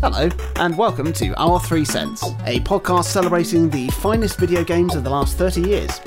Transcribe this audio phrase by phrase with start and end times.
[0.00, 5.02] Hello, and welcome to Our Three Cents, a podcast celebrating the finest video games of
[5.02, 6.00] the last 30 years.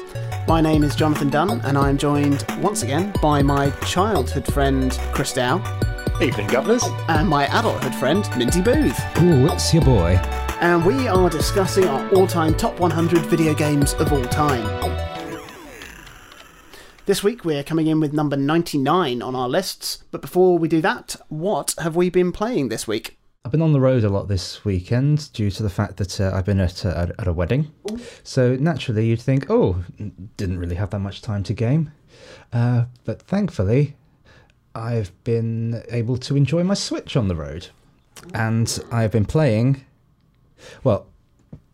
[0.47, 4.97] My name is Jonathan Dunn, and I am joined once again by my childhood friend
[5.13, 5.57] Chris Dow
[6.21, 6.83] Evening, governors.
[7.09, 8.99] and my adulthood friend Minty Booth.
[9.21, 10.19] Ooh, it's your boy.
[10.61, 14.65] And we are discussing our all time top 100 video games of all time.
[17.07, 20.79] This week we're coming in with number 99 on our lists, but before we do
[20.81, 23.17] that, what have we been playing this week?
[23.43, 26.31] I've been on the road a lot this weekend due to the fact that uh,
[26.33, 27.71] I've been at a, at a wedding.
[28.23, 29.83] So naturally, you'd think, oh,
[30.37, 31.91] didn't really have that much time to game.
[32.53, 33.95] Uh, but thankfully,
[34.75, 37.69] I've been able to enjoy my Switch on the road.
[38.33, 39.85] And I've been playing.
[40.83, 41.07] Well,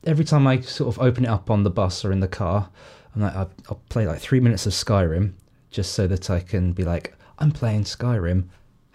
[0.06, 2.70] every time I sort of open it up on the bus or in the car,
[3.14, 5.34] I'm like, I'll, I'll play like three minutes of Skyrim
[5.70, 8.46] just so that I can be like, I'm playing Skyrim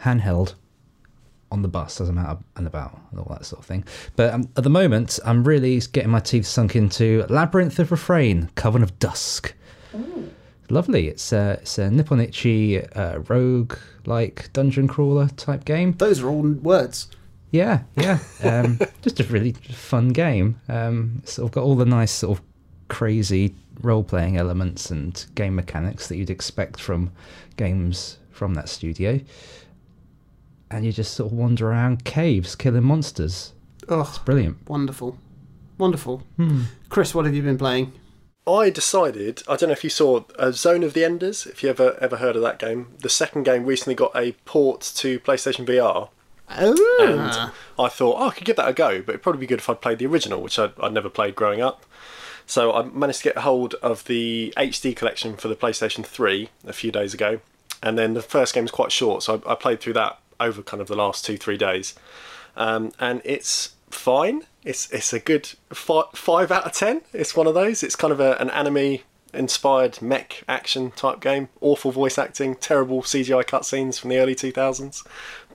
[0.01, 0.55] handheld
[1.53, 3.85] on the bus as I'm out and about and all that sort of thing.
[4.17, 8.51] But um, at the moment, I'm really getting my teeth sunk into Labyrinth of Refrain,
[8.55, 9.55] Coven of Dusk.
[10.71, 11.09] Lovely.
[11.09, 13.77] It's a, it's a Nippon Ichi uh, rogue
[14.07, 15.93] like dungeon crawler type game.
[15.93, 17.09] Those are all words.
[17.51, 18.19] Yeah, yeah.
[18.43, 20.59] Um, just a really fun game.
[20.69, 22.45] Um, sort of got all the nice sort of
[22.89, 27.13] crazy role playing elements and game mechanics that you'd expect from
[27.57, 29.21] games from that studio.
[30.73, 33.53] And you just sort of wander around caves killing monsters.
[33.89, 34.69] Oh, it's Brilliant.
[34.69, 35.19] wonderful.
[35.79, 36.23] Wonderful.
[36.89, 37.93] Chris, what have you been playing?
[38.47, 39.43] I decided.
[39.49, 41.47] I don't know if you saw uh, Zone of the Enders.
[41.47, 44.81] If you ever ever heard of that game, the second game recently got a port
[44.97, 46.09] to PlayStation VR,
[46.55, 49.01] Oh, and I thought oh, I could give that a go.
[49.03, 51.35] But it'd probably be good if I'd played the original, which I'd, I'd never played
[51.37, 51.87] growing up.
[52.47, 56.73] So I managed to get hold of the HD collection for the PlayStation 3 a
[56.73, 57.41] few days ago,
[57.83, 60.63] and then the first game is quite short, so I, I played through that over
[60.63, 61.95] kind of the last two three days,
[62.57, 64.43] um, and it's fine.
[64.65, 67.03] It's it's a good fi- five out of ten.
[67.13, 67.83] It's one of those.
[67.83, 68.99] It's kind of a, an anime
[69.35, 71.49] inspired mech action type game.
[71.61, 75.05] Awful voice acting, terrible CGI cutscenes from the early two thousands,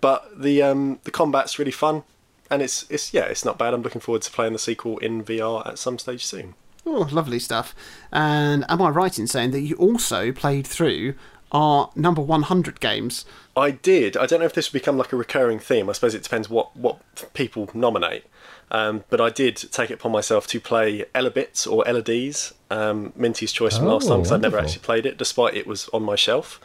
[0.01, 2.03] but the um, the combat's really fun,
[2.49, 3.73] and it's it's yeah it's not bad.
[3.73, 6.55] I'm looking forward to playing the sequel in VR at some stage soon.
[6.85, 7.75] oh, lovely stuff.
[8.11, 11.15] And am I right in saying that you also played through
[11.51, 13.25] our number 100 games?
[13.55, 14.15] I did.
[14.15, 15.89] I don't know if this will become like a recurring theme.
[15.89, 16.99] I suppose it depends what what
[17.33, 18.25] people nominate.
[18.69, 23.53] Um, but I did take it upon myself to play Elebits or Eledees, um, Minty's
[23.53, 26.03] choice from last Oh, time because I'd never actually played it, despite it was on
[26.03, 26.59] my shelf.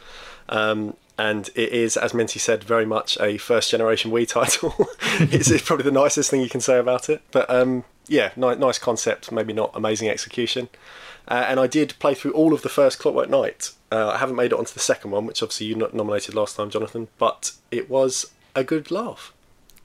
[0.49, 4.75] Um, and it is, as Minty said, very much a first generation Wii title.
[5.31, 7.21] it's, it's probably the nicest thing you can say about it.
[7.31, 10.67] But um, yeah, ni- nice concept, maybe not amazing execution.
[11.27, 13.71] Uh, and I did play through all of the first Clockwork Knight.
[13.91, 16.69] Uh, I haven't made it onto the second one, which obviously you nominated last time,
[16.69, 19.33] Jonathan, but it was a good laugh.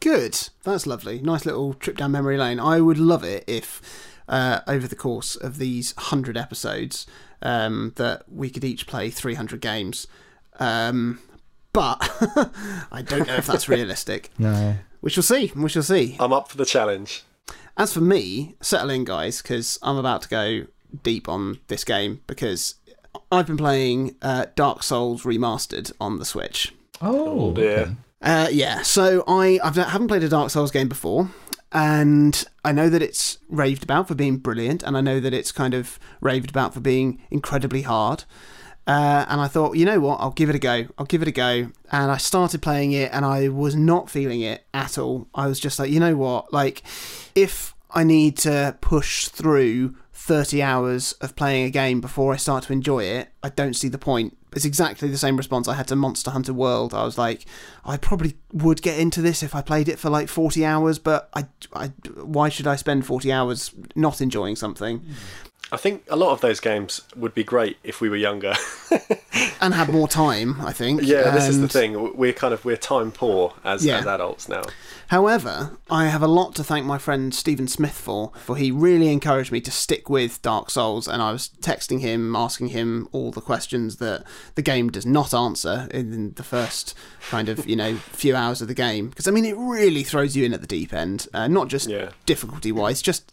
[0.00, 0.48] Good.
[0.62, 1.20] That's lovely.
[1.20, 2.60] Nice little trip down memory lane.
[2.60, 3.80] I would love it if,
[4.28, 7.06] uh, over the course of these 100 episodes,
[7.42, 10.06] um, that we could each play 300 games.
[10.58, 11.20] Um,
[11.72, 11.98] but
[12.90, 14.30] I don't know if that's realistic.
[14.38, 14.76] No.
[15.00, 15.52] We shall see.
[15.54, 16.16] We shall see.
[16.18, 17.22] I'm up for the challenge.
[17.76, 20.66] As for me, settle in, guys, because I'm about to go
[21.02, 22.76] deep on this game because
[23.30, 26.74] I've been playing uh, Dark Souls Remastered on the Switch.
[27.00, 27.80] Oh, dear.
[27.80, 27.94] okay.
[28.20, 31.30] Uh, yeah, so I I've, I haven't played a Dark Souls game before,
[31.70, 35.52] and I know that it's raved about for being brilliant, and I know that it's
[35.52, 38.24] kind of raved about for being incredibly hard.
[38.88, 40.86] Uh, and I thought, you know what, I'll give it a go.
[40.96, 41.70] I'll give it a go.
[41.92, 45.28] And I started playing it, and I was not feeling it at all.
[45.34, 46.82] I was just like, you know what, like,
[47.34, 52.64] if I need to push through 30 hours of playing a game before I start
[52.64, 54.36] to enjoy it, I don't see the point.
[54.52, 56.92] It's exactly the same response I had to Monster Hunter World.
[56.92, 57.46] I was like,
[57.84, 61.30] I probably would get into this if I played it for like 40 hours, but
[61.34, 65.12] I, I, why should I spend 40 hours not enjoying something hmm.
[65.70, 68.54] I think a lot of those games would be great if we were younger.
[69.60, 70.60] and had more time?
[70.62, 71.02] I think.
[71.02, 72.16] yeah, this is the thing.
[72.16, 73.98] We're kind of we're time poor as Yeah.
[73.98, 74.62] as adults now.
[75.08, 79.08] However, I have a lot to thank my friend Stephen Smith for, for he really
[79.10, 83.30] encouraged me to stick with Dark Souls, and I was texting him, asking him all
[83.30, 84.24] the questions that
[84.54, 86.94] the game does not answer in the first
[87.30, 89.08] kind of, you know, few hours of the game.
[89.08, 91.88] Because, I mean, it really throws you in at the deep end, uh, not just
[91.88, 92.10] Yeah.
[92.26, 93.32] difficulty wise, just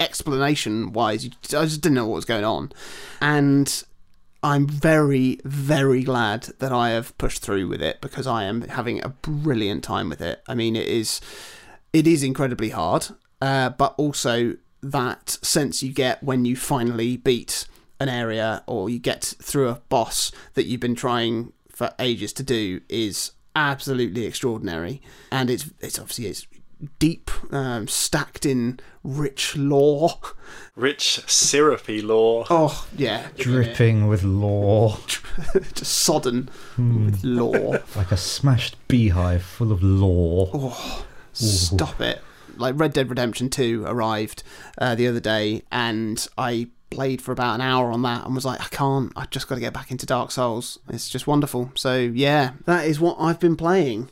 [0.00, 1.26] explanation wise.
[1.26, 2.72] I just didn't know what was going on.
[3.20, 3.84] And
[4.42, 9.02] I'm very, very glad that I have pushed through with it because I am having
[9.02, 10.42] a brilliant time with it.
[10.46, 11.20] I mean, it is,
[11.92, 13.08] it is incredibly hard,
[13.40, 17.66] uh, but also that sense you get when you finally beat
[17.98, 22.42] an area or you get through a boss that you've been trying for ages to
[22.42, 25.00] do is absolutely extraordinary.
[25.32, 26.46] And it's it's obviously it's
[26.98, 30.10] deep, um, stacked in rich lore.
[30.74, 32.44] Rich, syrupy lore.
[32.50, 34.98] Oh yeah, Dripping with lore,
[35.74, 37.82] just sodden with lore.
[37.96, 40.50] like a smashed beehive full of lore.
[40.52, 42.20] Oh, stop it!
[42.56, 44.42] Like Red Dead Redemption Two arrived
[44.78, 48.44] uh, the other day, and I played for about an hour on that and was
[48.44, 49.12] like, I can't.
[49.16, 50.78] I just got to get back into Dark Souls.
[50.88, 51.72] It's just wonderful.
[51.74, 54.10] So yeah, that is what I've been playing.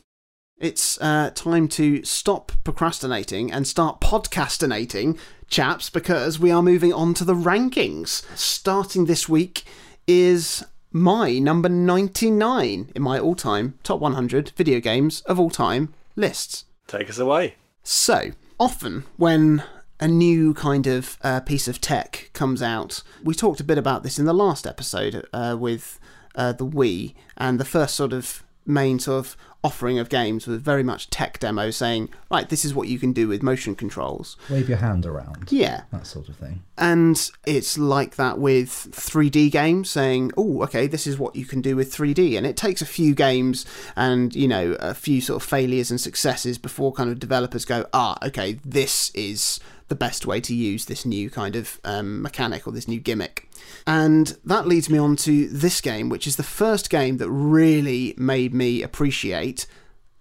[0.57, 5.19] It's uh, time to stop procrastinating and start podcastinating,
[5.49, 8.23] chaps, because we are moving on to the rankings.
[8.37, 9.63] Starting this week
[10.07, 10.63] is
[10.93, 16.63] my number 99 in my all time top 100 video games of all time lists.
[16.87, 17.55] Take us away.
[17.83, 19.61] So, often when
[19.99, 24.03] a new kind of uh, piece of tech comes out, we talked a bit about
[24.03, 25.99] this in the last episode uh, with
[26.35, 30.61] uh, the Wii, and the first sort of main sort of offering of games was
[30.61, 34.37] very much tech demo saying, right, this is what you can do with motion controls.
[34.47, 35.51] Wave your hand around.
[35.51, 35.81] Yeah.
[35.91, 36.61] That sort of thing.
[36.77, 41.61] And it's like that with 3D games saying, oh, okay, this is what you can
[41.61, 42.37] do with 3D.
[42.37, 43.65] And it takes a few games
[43.95, 47.87] and, you know, a few sort of failures and successes before kind of developers go,
[47.91, 52.67] ah, okay, this is the best way to use this new kind of um, mechanic
[52.67, 53.49] or this new gimmick.
[53.85, 58.15] And that leads me on to this game, which is the first game that really
[58.17, 59.67] made me appreciate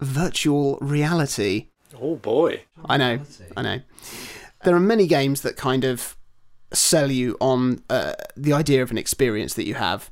[0.01, 1.69] virtual reality.
[2.01, 2.63] Oh boy.
[2.85, 3.21] I know,
[3.57, 3.81] I know.
[4.65, 6.17] There are many games that kind of
[6.73, 10.11] sell you on uh, the idea of an experience that you have,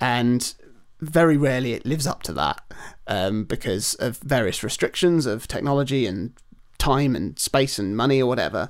[0.00, 0.54] and
[1.00, 2.60] very rarely it lives up to that
[3.06, 6.32] um, because of various restrictions of technology and
[6.82, 8.68] time and space and money or whatever.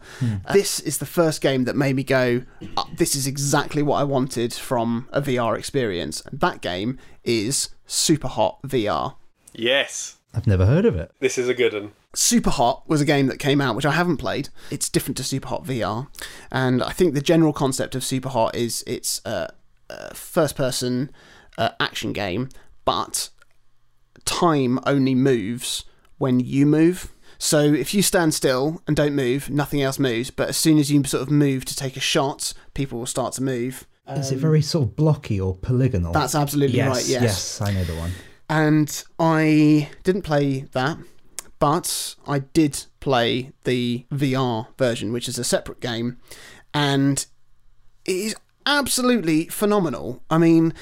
[0.53, 2.43] This is the first game that made me go,
[2.77, 6.21] "Uh, this is exactly what I wanted from a VR experience.
[6.27, 9.17] And that game is Superhot VR.
[9.55, 10.17] Yes.
[10.35, 11.11] I've never heard of it.
[11.21, 11.93] This is a good one.
[12.15, 14.51] Superhot was a game that came out, which I haven't played.
[14.71, 16.09] It's different to Superhot VR,
[16.51, 19.53] and I think the general concept of Superhot is it's a,
[19.89, 21.11] a first-person
[21.57, 22.49] uh, action game,
[22.85, 23.31] but
[24.25, 25.85] time only moves
[26.19, 27.13] when you move.
[27.43, 30.31] So if you stand still and don't move, nothing else moves.
[30.31, 33.33] But as soon as you sort of move to take a shot, people will start
[33.35, 33.89] to move.
[34.09, 36.13] Is it um, very sort of blocky or polygonal?
[36.13, 37.05] That's absolutely yes, right.
[37.05, 37.23] Yes.
[37.23, 38.13] yes, I know the one.
[38.49, 40.99] and I didn't play that,
[41.59, 46.19] but I did play the VR version, which is a separate game,
[46.73, 47.27] and
[48.05, 48.37] it is
[48.67, 50.23] absolutely phenomenal.
[50.31, 50.75] I mean,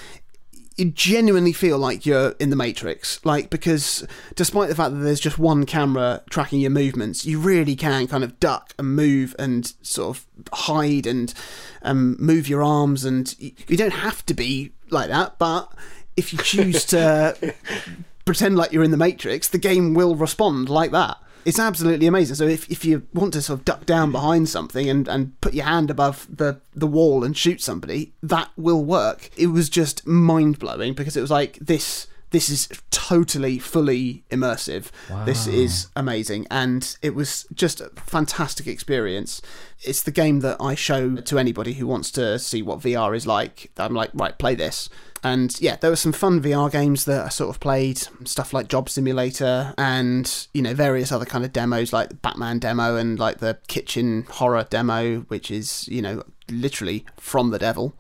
[0.80, 5.20] you genuinely feel like you're in the Matrix, like because despite the fact that there's
[5.20, 9.74] just one camera tracking your movements, you really can kind of duck and move and
[9.82, 11.34] sort of hide and
[11.82, 15.72] um, move your arms, and you you don't have to be like that, but
[16.16, 17.54] if you choose to
[18.24, 21.18] pretend like you're in the Matrix, the game will respond like that.
[21.44, 22.36] It's absolutely amazing.
[22.36, 25.54] So if, if you want to sort of duck down behind something and, and put
[25.54, 29.30] your hand above the, the wall and shoot somebody, that will work.
[29.36, 34.90] It was just mind blowing because it was like this this is totally fully immersive.
[35.24, 39.42] This is amazing and it was just a fantastic experience.
[39.82, 43.26] It's the game that I show to anybody who wants to see what VR is
[43.26, 43.72] like.
[43.76, 44.88] I'm like, right, play this.
[45.22, 48.68] And yeah, there were some fun VR games that I sort of played, stuff like
[48.68, 53.18] Job Simulator and, you know, various other kind of demos like the Batman demo and
[53.18, 57.94] like the kitchen horror demo, which is, you know, literally from the devil.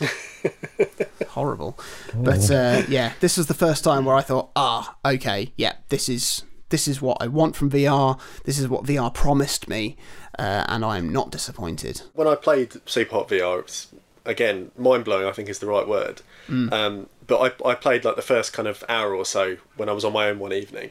[1.28, 1.78] Horrible.
[2.14, 6.08] But uh, yeah, this was the first time where I thought, ah, okay, yeah, this
[6.08, 8.20] is this is what I want from VR.
[8.44, 9.96] This is what VR promised me,
[10.38, 12.02] uh, and I am not disappointed.
[12.14, 13.86] When I played Superhot VR, it was,
[14.24, 16.22] again, mind blowing, I think is the right word.
[16.72, 19.92] Um, but I, I played like the first kind of hour or so when I
[19.92, 20.90] was on my own one evening.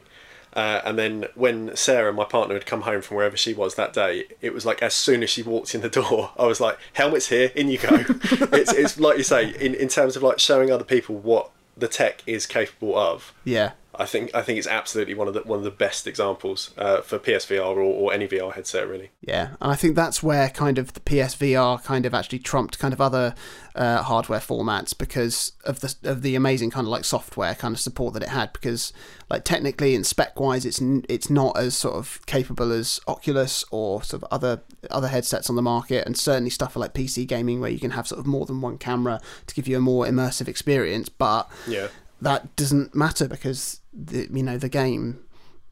[0.54, 3.92] Uh, and then when Sarah, my partner, had come home from wherever she was that
[3.92, 6.78] day, it was like as soon as she walked in the door, I was like,
[6.94, 7.88] "Helmet's here, in you go."
[8.52, 11.86] it's, it's like you say, in, in terms of like showing other people what the
[11.88, 13.32] tech is capable of.
[13.44, 16.70] Yeah, I think I think it's absolutely one of the one of the best examples
[16.78, 19.10] uh, for PSVR or, or any VR headset really.
[19.22, 22.92] yeah, and I think that's where kind of the PSVR kind of actually trumped kind
[22.94, 23.34] of other
[23.74, 27.80] uh, hardware formats because of the of the amazing kind of like software kind of
[27.80, 28.52] support that it had.
[28.52, 28.92] Because
[29.30, 33.64] like technically and spec wise, it's n- it's not as sort of capable as Oculus
[33.70, 37.60] or sort of other other headsets on the market, and certainly stuff like PC gaming
[37.60, 40.04] where you can have sort of more than one camera to give you a more
[40.06, 41.08] immersive experience.
[41.08, 41.88] But Yeah.
[42.20, 45.20] That doesn't matter because the, you know the game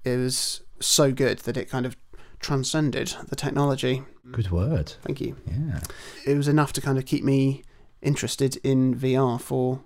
[0.04, 1.96] is so good that it kind of
[2.40, 4.02] transcended the technology.
[4.30, 4.94] Good word.
[5.02, 5.36] Thank you.
[5.46, 5.80] Yeah.
[6.26, 7.62] It was enough to kind of keep me
[8.02, 9.80] interested in VR for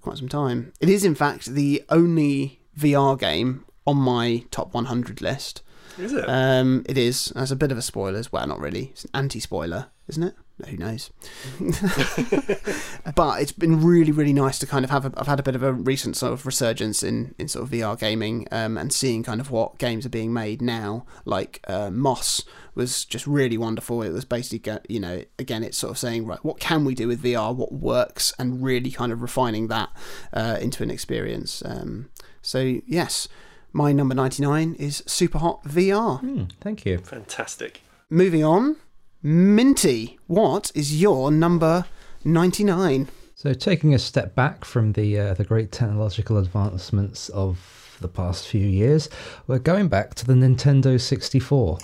[0.00, 0.72] quite some time.
[0.80, 5.62] It is in fact the only VR game on my top 100 list.
[5.98, 6.24] Is it?
[6.28, 7.32] Um, it is.
[7.34, 8.22] That's a bit of a spoiler.
[8.32, 8.86] Well, not really.
[8.86, 10.34] It's an anti-spoiler, isn't it?
[10.68, 11.10] Who knows?
[13.16, 15.04] but it's been really, really nice to kind of have.
[15.06, 17.70] A, I've had a bit of a recent sort of resurgence in, in sort of
[17.70, 21.06] VR gaming um, and seeing kind of what games are being made now.
[21.24, 22.44] Like uh, Moss
[22.76, 24.02] was just really wonderful.
[24.02, 27.08] It was basically, you know, again, it's sort of saying, right, what can we do
[27.08, 27.54] with VR?
[27.54, 28.32] What works?
[28.38, 29.90] And really kind of refining that
[30.32, 31.62] uh, into an experience.
[31.64, 32.10] Um,
[32.42, 33.26] so yes,
[33.74, 36.20] my number ninety nine is Superhot VR.
[36.20, 36.98] Hmm, thank you.
[36.98, 37.82] Fantastic.
[38.08, 38.76] Moving on,
[39.22, 41.86] Minty, what is your number
[42.24, 43.08] 99?
[43.34, 48.46] So, taking a step back from the uh, the great technological advancements of the past
[48.46, 49.08] few years,
[49.46, 51.78] we're going back to the Nintendo 64.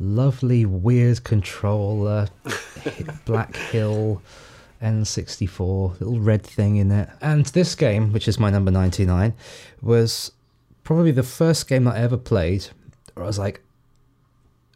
[0.00, 2.28] Lovely, weird controller,
[3.24, 4.20] Black Hill
[4.82, 7.08] N64, little red thing in it.
[7.20, 9.32] And this game, which is my number 99,
[9.80, 10.32] was
[10.84, 12.66] probably the first game I ever played
[13.14, 13.62] where I was like,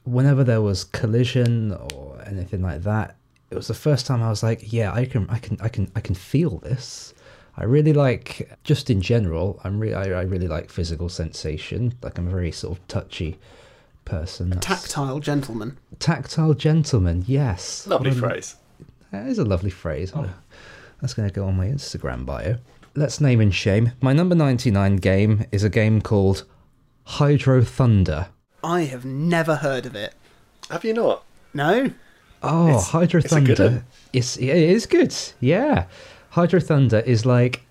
[0.04, 3.16] whenever there was collision or anything like that,
[3.50, 5.90] it was the first time I was like, yeah, I can, I can, I can,
[5.96, 7.14] I can feel this.
[7.56, 11.94] I really like, just in general, I'm really, I, I really like physical sensation.
[12.02, 13.38] Like I'm a very sort of touchy
[14.04, 14.50] person.
[14.50, 15.78] That's- Tactile gentleman.
[15.98, 17.86] Tactile gentleman, yes.
[17.86, 18.56] Lovely What a- phrase.
[19.24, 20.12] That is a lovely phrase.
[20.14, 20.28] Oh,
[21.00, 22.56] That's going to go on my Instagram bio.
[22.94, 23.92] Let's name and shame.
[24.00, 26.44] My number 99 game is a game called
[27.04, 28.28] Hydro Thunder.
[28.64, 30.14] I have never heard of it.
[30.70, 31.24] Have you not?
[31.54, 31.90] No?
[32.42, 33.72] Oh, It's- Hydro it's a good Thunder.
[33.76, 33.84] one.
[34.12, 35.14] It's it is good.
[35.40, 35.86] Yeah,
[36.30, 37.62] Hydro Thunder is like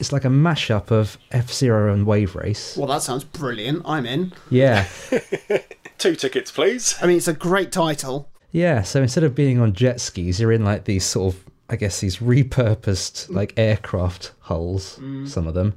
[0.00, 2.76] it's like a mashup of F Zero and Wave Race.
[2.76, 3.82] Well, that sounds brilliant.
[3.84, 4.32] I'm in.
[4.50, 4.86] Yeah,
[5.98, 6.96] Two tickets, please.
[7.00, 8.28] I mean, it's a great title.
[8.52, 8.82] Yeah.
[8.82, 12.00] So instead of being on jet skis, you're in like these sort of I guess
[12.00, 14.98] these repurposed like aircraft hulls.
[15.26, 15.74] Some of them,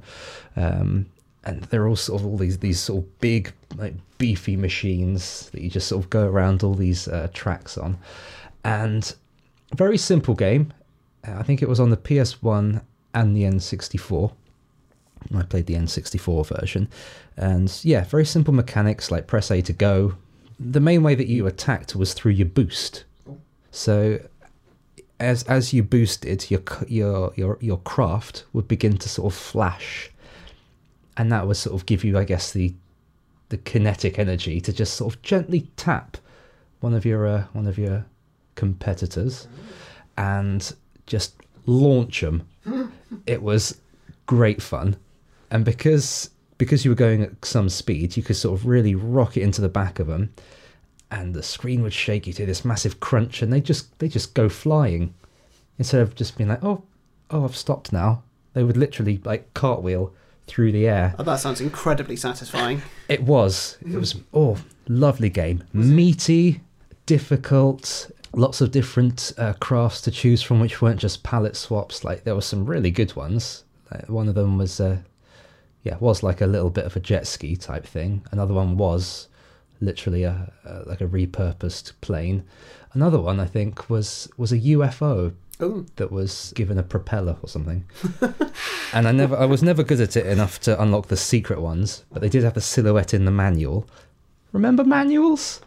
[0.54, 1.06] um,
[1.44, 5.62] and they're all sort of all these these sort of big like beefy machines that
[5.62, 7.98] you just sort of go around all these uh, tracks on,
[8.62, 9.14] and
[9.74, 10.72] very simple game.
[11.26, 12.82] Uh, I think it was on the PS1
[13.14, 14.32] and the N64.
[15.34, 16.88] I played the N64 version,
[17.38, 20.14] and yeah, very simple mechanics like press A to go.
[20.58, 23.04] The main way that you attacked was through your boost.
[23.70, 24.20] So,
[25.20, 30.10] as as you boosted, your your your your craft would begin to sort of flash,
[31.16, 32.74] and that would sort of give you, I guess, the
[33.48, 36.16] the kinetic energy to just sort of gently tap
[36.80, 38.04] one of your uh, one of your
[38.54, 39.46] competitors
[40.16, 40.74] and
[41.06, 41.34] just
[41.66, 42.48] launch them.
[43.26, 43.78] it was
[44.26, 44.96] great fun,
[45.50, 49.36] and because because you were going at some speed, you could sort of really rock
[49.36, 50.32] it into the back of them,
[51.10, 54.34] and the screen would shake you to this massive crunch, and they just they just
[54.34, 55.14] go flying
[55.78, 56.82] instead of just being like, oh,
[57.30, 58.22] oh, I've stopped now.
[58.54, 60.12] They would literally like cartwheel
[60.46, 61.14] through the air.
[61.18, 62.82] Oh, that sounds incredibly satisfying.
[63.08, 63.78] It was.
[63.82, 64.16] It was.
[64.34, 64.58] Oh,
[64.88, 65.62] lovely game.
[65.72, 66.60] Meaty,
[67.06, 68.10] difficult.
[68.32, 72.02] Lots of different uh, crafts to choose from, which weren't just palette swaps.
[72.02, 73.62] Like there were some really good ones.
[73.92, 74.98] Like, one of them was, uh,
[75.86, 78.24] yeah, was like a little bit of a jet ski type thing.
[78.32, 79.28] Another one was
[79.80, 82.42] literally a, a like a repurposed plane.
[82.92, 87.48] Another one I think was was a UFO Oh, that was given a propeller or
[87.48, 87.86] something.
[88.92, 92.04] and I never I was never good at it enough to unlock the secret ones,
[92.12, 93.86] but they did have a silhouette in the manual.
[94.52, 95.60] Remember manuals?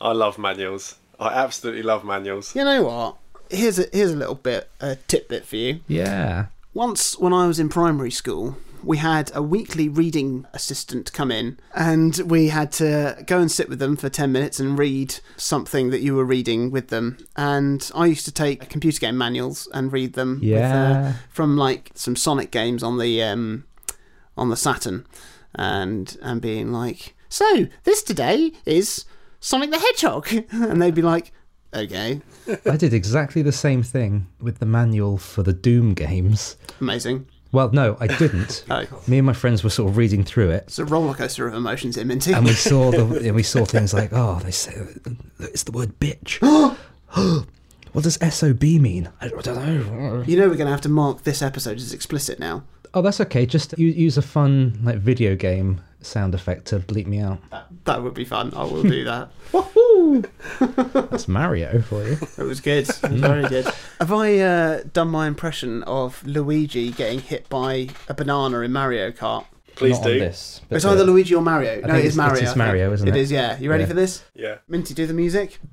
[0.00, 0.96] I love manuals.
[1.18, 2.54] I absolutely love manuals.
[2.54, 3.16] you know what?
[3.48, 5.80] Here's a here's a little bit a tidbit for you.
[5.86, 6.46] Yeah.
[6.74, 11.58] Once, when I was in primary school, we had a weekly reading assistant come in,
[11.74, 15.90] and we had to go and sit with them for 10 minutes and read something
[15.90, 17.18] that you were reading with them.
[17.36, 21.90] And I used to take computer game manuals and read them with, uh, from like
[21.94, 23.64] some Sonic games on the um,
[24.36, 25.06] on the Saturn,
[25.54, 29.04] and and being like, so this today is
[29.40, 31.32] Sonic the Hedgehog, and they'd be like,
[31.74, 32.20] okay,
[32.66, 36.56] I did exactly the same thing with the manual for the Doom games.
[36.80, 37.26] amazing.
[37.52, 38.64] Well, no, I didn't.
[39.06, 41.54] Me and my friends were sort of reading through it, it's a roller coaster of
[41.54, 42.32] emotions Minty.
[42.32, 44.74] and we saw the and we saw things like, oh, they say
[45.38, 46.40] it's the word bitch.
[47.92, 49.10] what does sob mean?
[49.20, 50.24] I don't know.
[50.26, 52.64] You know we're going to have to mark this episode as explicit now.
[52.94, 53.46] Oh, that's okay.
[53.46, 57.38] Just use a fun like video game sound effect to bleep me out.
[57.50, 58.52] That, that would be fun.
[58.54, 59.30] I will do that.
[61.10, 62.18] That's Mario for you.
[62.38, 62.88] It was good.
[62.88, 63.66] It was very good.
[63.98, 69.10] Have I uh, done my impression of Luigi getting hit by a banana in Mario
[69.10, 69.46] Kart?
[69.74, 70.12] Please Not do.
[70.12, 70.60] on this.
[70.68, 71.80] but, It's either Luigi or Mario.
[71.80, 72.42] no, it is Mario.
[72.42, 73.16] it is Mario, isn't it?
[73.16, 73.58] It is, yeah.
[73.58, 73.88] You ready Yeah.
[73.88, 74.22] for this?
[74.34, 74.56] Yeah.
[74.68, 75.58] Minty, do the music.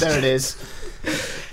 [0.00, 0.56] there it is.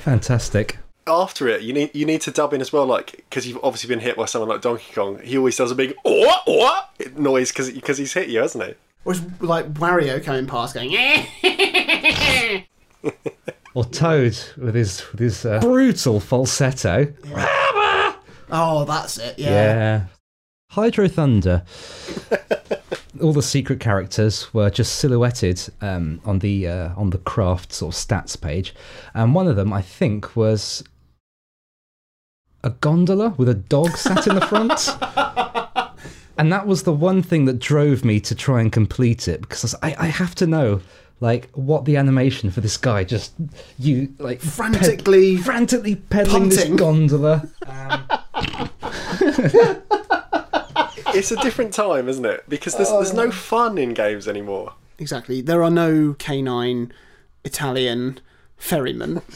[0.05, 0.77] Fantastic.
[1.07, 3.88] after it, you need you need to dub in as well, like because you've obviously
[3.89, 5.19] been hit by someone like Donkey Kong.
[5.24, 8.74] He always does a big what what noise because because he's hit you, hasn't he?
[9.03, 10.91] Or it's like Wario coming past going,
[13.74, 17.12] Or Toad with his with his uh, brutal falsetto.
[18.51, 19.50] oh, that's it, yeah.
[19.50, 20.05] Yeah.
[20.71, 21.63] Hydro Thunder.
[23.22, 27.95] All the secret characters were just silhouetted um, on the uh, on the craft sort
[27.95, 28.74] of stats page,
[29.13, 30.84] and one of them I think was
[32.63, 34.98] a gondola with a dog sat in the front.
[36.38, 39.74] And that was the one thing that drove me to try and complete it because
[39.81, 40.81] I, I have to know
[41.22, 43.34] like what the animation for this guy just
[43.79, 47.48] you like ped- Frantically frantically pedaling this gondola.
[51.15, 52.43] It's a different time, isn't it?
[52.48, 54.74] Because there's there's no fun in games anymore.
[55.00, 55.41] Exactly.
[55.41, 56.93] There are no canine
[57.43, 58.19] Italian
[58.57, 59.22] ferrymen.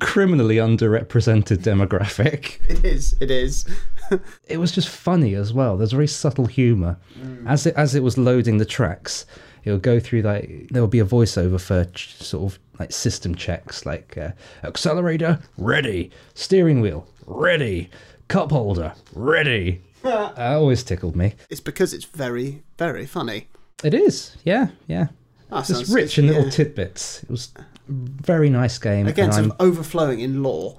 [0.00, 2.58] criminally underrepresented demographic.
[2.68, 3.14] It is.
[3.20, 3.66] It is.
[4.46, 5.78] It was just funny as well.
[5.78, 6.98] There's very subtle humour.
[7.46, 9.24] As it as it was loading the tracks,
[9.64, 12.92] it would go through like there would be a voiceover for ch- sort of like
[12.92, 14.32] system checks, like uh,
[14.64, 17.88] accelerator ready, steering wheel ready,
[18.32, 19.82] cup holder ready.
[20.02, 21.34] that always tickled me.
[21.50, 23.48] It's because it's very, very funny.
[23.84, 25.08] It is, yeah, yeah.
[25.50, 26.50] Ah, It's sounds- rich in little yeah.
[26.50, 27.22] tidbits.
[27.24, 29.06] It was a very nice game.
[29.06, 30.78] Again, and sort I'm, overflowing in lore.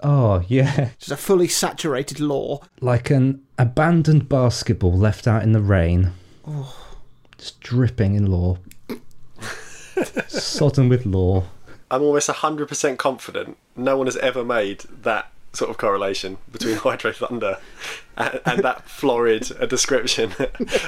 [0.00, 2.60] oh yeah, Just a fully saturated lore.
[2.80, 6.12] like an abandoned basketball left out in the rain.
[7.38, 8.58] Just dripping in lore.
[10.28, 11.44] Sodden with lore.
[11.90, 17.12] I'm almost 100% confident no one has ever made that sort of correlation between Hydro
[17.12, 17.58] Thunder
[18.16, 20.32] and, and that florid a description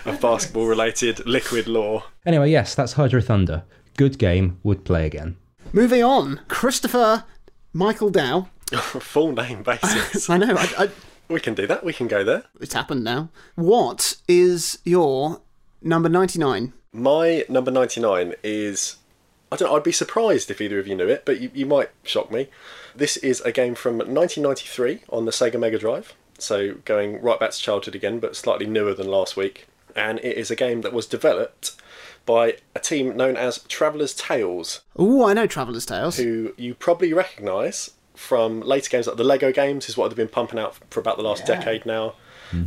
[0.04, 2.04] of basketball related liquid lore.
[2.26, 3.64] Anyway, yes, that's Hydro Thunder.
[3.96, 5.36] Good game, would play again.
[5.72, 7.24] Moving on, Christopher
[7.72, 8.48] Michael Dow.
[8.74, 10.28] Full name basis.
[10.30, 10.88] I know, I, I,
[11.28, 12.44] we can do that, we can go there.
[12.60, 13.28] it's happened now.
[13.54, 15.40] What is your
[15.82, 16.72] number 99?
[16.92, 18.96] My number 99 is.
[19.52, 21.66] I don't know, I'd be surprised if either of you knew it, but you, you
[21.66, 22.48] might shock me.
[22.94, 27.50] This is a game from 1993 on the Sega Mega Drive, so going right back
[27.52, 29.66] to childhood again, but slightly newer than last week.
[29.96, 31.72] And it is a game that was developed
[32.26, 36.16] by a team known as Traveller's Tales, Oh, I know Traveller's Tales.
[36.16, 40.28] who you probably recognise from later games like the Lego games, is what they've been
[40.28, 42.14] pumping out for about the last decade now.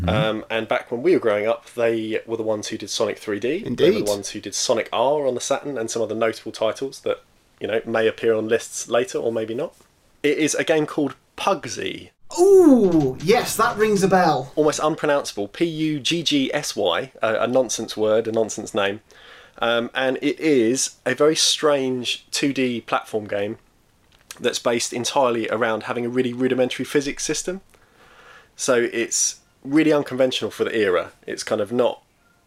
[0.08, 3.20] Um, and back when we were growing up, they were the ones who did Sonic
[3.20, 3.42] 3D.
[3.42, 4.06] They were Indeed.
[4.06, 7.22] the ones who did Sonic R on the Saturn and some other notable titles that
[7.60, 9.76] you know may appear on lists later or maybe not.
[10.24, 14.52] It is a game called Puggsy, Ooh, yes, that rings a bell.
[14.56, 15.48] almost unpronounceable.
[15.48, 19.02] P U G G S Y, a, a nonsense word, a nonsense name.
[19.60, 23.58] Um, and it is a very strange 2D platform game
[24.40, 27.62] that's based entirely around having a really rudimentary physics system.
[28.56, 31.12] So it's really unconventional for the era.
[31.26, 32.02] It's kind of not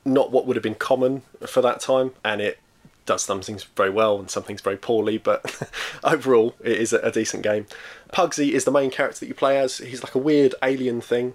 [0.04, 2.58] not what would have been common for that time, and it
[3.06, 5.18] does some things very well and some things very poorly.
[5.18, 5.68] But
[6.04, 7.66] overall, it is a, decent game.
[8.12, 9.78] Puggsy is the main character that you play as.
[9.78, 11.34] He's like a weird alien thing.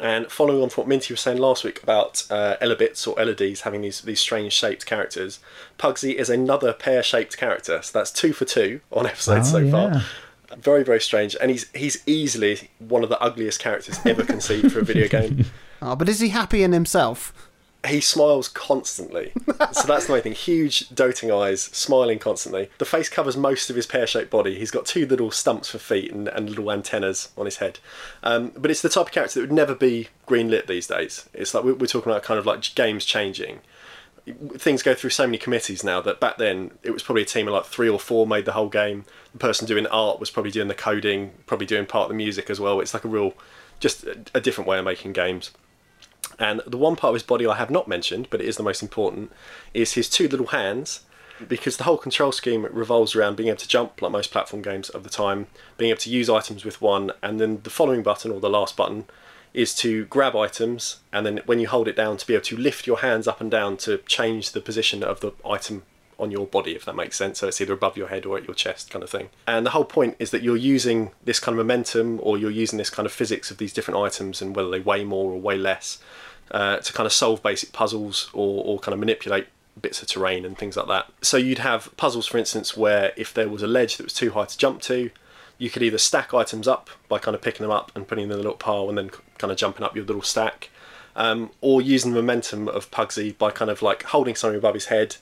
[0.00, 3.60] And following on from what Minty was saying last week about uh, Elebits or Eledees
[3.60, 5.38] having these, these strange shaped characters,
[5.78, 7.80] Puggsy is another pear shaped character.
[7.82, 9.70] So that's two for two on episodes Oh, so yeah.
[9.70, 10.02] far.
[10.58, 11.36] Very, very strange.
[11.40, 15.46] And he's he's easily one of the ugliest characters ever conceived for a video game.
[15.82, 17.32] Oh, but is he happy in himself?
[17.86, 19.32] He smiles constantly.
[19.72, 20.32] so that's the main thing.
[20.32, 22.70] Huge, doting eyes, smiling constantly.
[22.78, 24.58] The face covers most of his pear shaped body.
[24.58, 27.80] He's got two little stumps for feet and, and little antennas on his head.
[28.22, 31.28] Um, but it's the type of character that would never be greenlit these days.
[31.34, 33.60] It's like we're, we're talking about kind of like games changing.
[34.56, 37.46] Things go through so many committees now that back then it was probably a team
[37.46, 39.04] of like three or four made the whole game.
[39.32, 42.48] The person doing art was probably doing the coding, probably doing part of the music
[42.48, 42.80] as well.
[42.80, 43.34] It's like a real,
[43.80, 45.50] just a, different way of making games.
[46.38, 48.62] And the one part of his body I have not mentioned, but it is the
[48.62, 49.30] most important,
[49.74, 51.02] is his two little hands.
[51.48, 54.88] Because the whole control scheme revolves around being able to jump, like most platform games
[54.88, 58.30] of the time, being able to use items with one, and then the following button,
[58.30, 59.04] or the last button,
[59.54, 62.56] is to grab items, and then when you hold it down, to be able to
[62.56, 65.84] lift your hands up and down to change the position of the item
[66.18, 67.38] on your body, if that makes sense.
[67.38, 69.30] So it's either above your head or at your chest, kind of thing.
[69.46, 72.78] And the whole point is that you're using this kind of momentum, or you're using
[72.78, 75.56] this kind of physics of these different items, and whether they weigh more or weigh
[75.56, 75.98] less,
[76.50, 79.46] uh, to kind of solve basic puzzles or, or kind of manipulate
[79.80, 81.06] bits of terrain and things like that.
[81.20, 84.30] So you'd have puzzles, for instance, where if there was a ledge that was too
[84.30, 85.10] high to jump to,
[85.58, 88.32] you could either stack items up by kind of picking them up and putting them
[88.32, 90.70] in a little pile and then kind of jumping up your little stack,
[91.16, 94.86] um, or using the momentum of Puggsy by kind of like holding something above his
[94.86, 95.16] head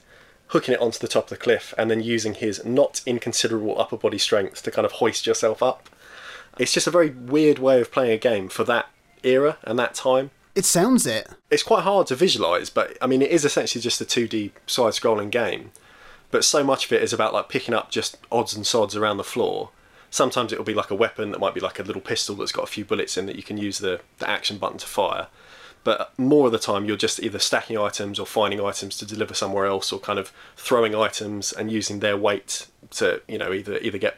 [0.53, 3.97] hooking it onto the top of the cliff, and then using his not inconsiderable upper
[3.97, 5.89] body strength to kind of hoist yourself up.
[6.59, 8.87] It's just a very weird way of playing a game for that
[9.23, 10.29] era and that time.
[10.53, 11.27] It sounds it.
[11.49, 14.93] It's quite hard to visualize, but I mean, it is essentially just a 2D side
[14.93, 15.71] scrolling game.
[16.29, 19.17] But so much of it is about like picking up just odds and sods around
[19.17, 19.71] the floor.
[20.13, 22.65] Sometimes it'll be like a weapon that might be like a little pistol that's got
[22.65, 25.25] a few bullets in that you can use the, the action button to fire.
[25.83, 29.33] But more of the time, you're just either stacking items or finding items to deliver
[29.33, 33.79] somewhere else, or kind of throwing items and using their weight to, you know, either
[33.79, 34.17] either get,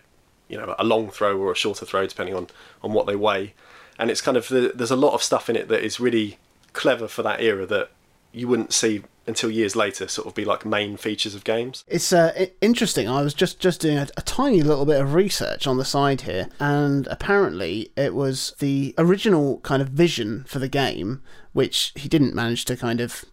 [0.50, 2.48] you know, a long throw or a shorter throw depending on
[2.84, 3.54] on what they weigh.
[3.98, 6.40] And it's kind of there's a lot of stuff in it that is really
[6.74, 7.90] clever for that era that
[8.36, 11.84] you wouldn't see until years later sort of be like main features of games.
[11.88, 13.10] It's uh, interesting.
[13.10, 16.22] I was just just doing a, a tiny little bit of research on the side
[16.22, 21.22] here, and apparently it was the original kind of vision for the game,
[21.54, 23.26] which he didn't manage to kind of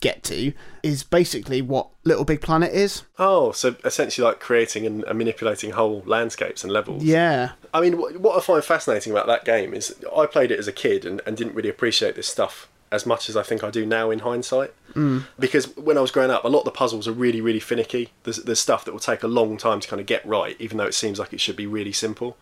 [0.00, 3.04] get to, is basically what LittleBigPlanet is.
[3.20, 7.04] Oh, so essentially like creating and, and manipulating whole landscapes and levels.
[7.04, 10.58] Yeah, I mean, wh- what I find fascinating about that game is I played it
[10.58, 13.64] as a kid and, and didn't really appreciate this stuff as much as I think
[13.64, 14.72] I do now in hindsight.
[14.94, 15.24] Mm.
[15.38, 18.10] Because when I was growing up, a lot of the puzzles are really, really finicky.
[18.24, 20.76] There's, there's stuff that will take a long time to kind of get right, even
[20.76, 22.36] though it seems like it should be really simple.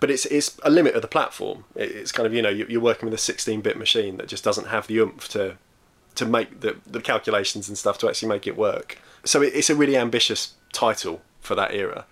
[0.00, 1.64] But it's it's a limit of the platform.
[1.76, 4.68] It's kind of you know you- you're working with a 16-bit machine that just doesn't
[4.68, 5.58] have the oomph to
[6.14, 8.98] to make the the calculations and stuff to actually make it work.
[9.24, 12.06] So it's a really ambitious title for that era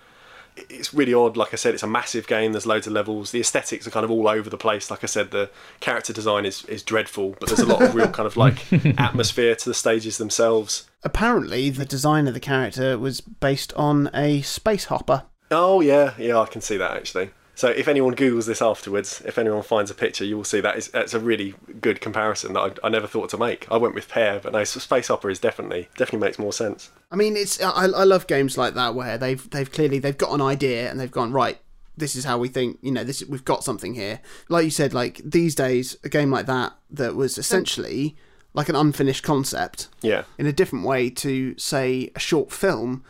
[0.57, 1.37] it's really odd.
[1.37, 2.53] Like I said, it's a massive game.
[2.53, 3.31] There's loads of levels.
[3.31, 4.91] The aesthetics are kind of all over the place.
[4.91, 8.09] Like I said, the character design is, is dreadful, but there's a lot of real
[8.09, 10.89] kind of like atmosphere to the stages themselves.
[11.03, 15.25] apparently the design of the character was based on a space hopper.
[15.51, 17.31] Oh yeah, yeah, I can see that actually.
[17.61, 20.79] So if anyone googles this afterwards, if anyone finds a picture, you will see that
[20.79, 23.70] is that's a really good comparison that I, I never thought to make.
[23.70, 26.88] I went with Pear, but no, Space Opera is definitely definitely makes more sense.
[27.11, 30.33] I mean, it's I, I love games like that where they've they've clearly they've got
[30.33, 31.59] an idea and they've gone right.
[31.99, 32.79] This is how we think.
[32.81, 34.20] You know, this we've got something here.
[34.49, 38.16] Like you said, like these days, a game like that that was essentially
[38.55, 43.05] like an unfinished concept Yeah, in a different way to say a short film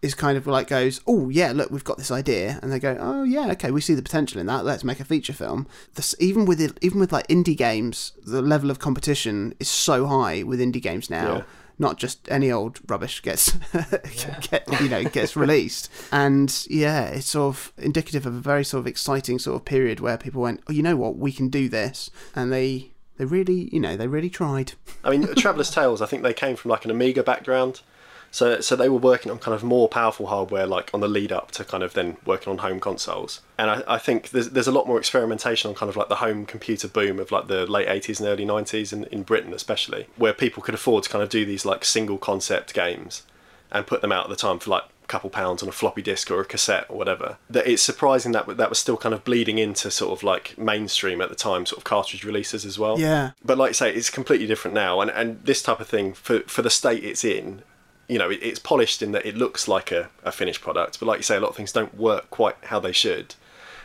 [0.00, 2.96] is kind of like goes, oh yeah, look, we've got this idea, and they go,
[3.00, 4.64] oh yeah, okay, we see the potential in that.
[4.64, 5.66] Let's make a feature film.
[5.94, 10.06] This, even with it, even with like indie games, the level of competition is so
[10.06, 11.36] high with indie games now.
[11.38, 11.42] Yeah.
[11.80, 13.52] Not just any old rubbish gets,
[14.50, 18.80] get, you know, gets released, and yeah, it's sort of indicative of a very sort
[18.80, 21.68] of exciting sort of period where people went, oh, you know what, we can do
[21.68, 24.72] this, and they, they really, you know, they really tried.
[25.04, 26.02] I mean, Traveller's Tales.
[26.02, 27.82] I think they came from like an Amiga background,
[28.30, 31.32] so so they were working on kind of more powerful hardware, like on the lead
[31.32, 33.40] up to kind of then working on home consoles.
[33.56, 36.16] And I, I think there's there's a lot more experimentation on kind of like the
[36.16, 40.06] home computer boom of like the late 80s and early 90s in, in Britain especially,
[40.16, 43.22] where people could afford to kind of do these like single concept games
[43.70, 46.02] and put them out at the time for like a couple pounds on a floppy
[46.02, 47.38] disk or a cassette or whatever.
[47.50, 51.20] That it's surprising that that was still kind of bleeding into sort of like mainstream
[51.20, 52.98] at the time, sort of cartridge releases as well.
[52.98, 53.32] Yeah.
[53.44, 56.40] But like I say, it's completely different now, and and this type of thing for
[56.40, 57.62] for the state it's in,
[58.08, 60.98] you know, it, it's polished in that it looks like a, a finished product.
[60.98, 63.34] But like you say, a lot of things don't work quite how they should,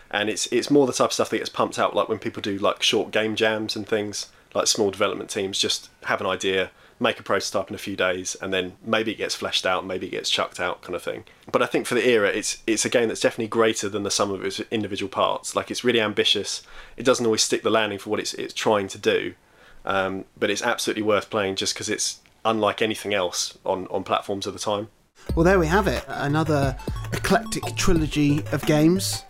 [0.10, 2.42] and it's it's more the type of stuff that gets pumped out, like when people
[2.42, 4.28] do like short game jams and things.
[4.56, 8.36] Like small development teams just have an idea, make a prototype in a few days,
[8.40, 11.24] and then maybe it gets fleshed out, maybe it gets chucked out, kind of thing.
[11.52, 14.12] But I think for the era, it's it's a game that's definitely greater than the
[14.12, 15.56] sum of its individual parts.
[15.56, 16.62] Like it's really ambitious.
[16.98, 19.34] It doesn't always stick the landing for what it's it's trying to do,
[19.86, 24.48] um, but it's absolutely worth playing just because it's unlike anything else on on platforms
[24.48, 24.90] of the time.
[25.36, 26.04] Well, there we have it.
[26.08, 26.76] Another
[27.12, 29.24] eclectic trilogy of games.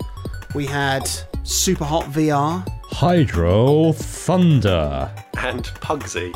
[0.54, 1.02] We had
[1.42, 2.66] Superhot VR.
[2.84, 5.10] Hydro Thunder.
[5.38, 6.32] And Puggsy,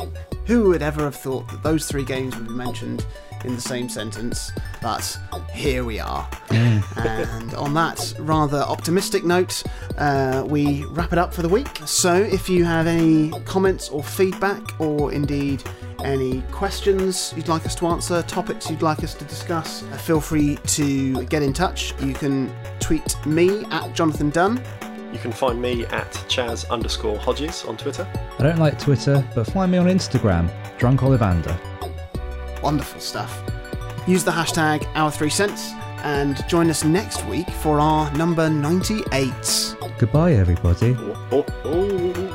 [0.47, 3.05] Who would ever have thought that those three games would be mentioned
[3.45, 4.51] in the same sentence?
[4.81, 5.17] But
[5.53, 6.27] here we are.
[6.49, 9.63] and on that rather optimistic note,
[9.97, 11.69] uh, we wrap it up for the week.
[11.85, 15.63] So if you have any comments or feedback, or indeed
[16.05, 20.21] any questions you'd like us to answer, topics you'd like us to discuss, uh, feel
[20.21, 21.93] free to get in touch.
[22.01, 24.61] You can tweet me at Jonathan Dunn.
[25.11, 28.07] you can find me at Chaz underscore Hodges on Twitter.
[28.37, 31.57] I don't like Twitter, but find me on Instagram, Drunk Ollivander.
[32.61, 33.41] Wonderful stuff.
[34.07, 39.75] Use the hashtag Our3Cents and join us next week for our number 98.
[39.97, 40.95] Goodbye, everybody.
[40.97, 42.28] Oh, oh, oh.